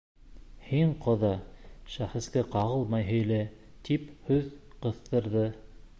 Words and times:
—Һин, 0.67 0.93
ҡоҙа, 1.07 1.29
шәхескә 1.97 2.43
ҡағылмай 2.57 3.07
һөйлә,— 3.11 3.41
тип 3.91 4.11
һүҙ 4.31 4.53
ҡыҫтырҙы. 4.87 5.49